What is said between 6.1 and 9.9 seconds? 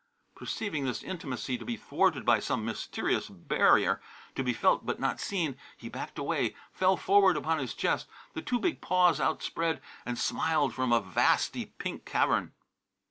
away, fell forward upon his chest, the too big paws outspread,